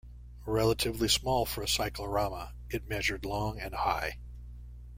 Relatively 0.47 1.07
small 1.07 1.45
for 1.45 1.61
a 1.61 1.67
Cyclorama, 1.67 2.55
it 2.71 2.89
measured 2.89 3.23
long 3.23 3.59
and 3.59 3.75
high. 3.75 4.17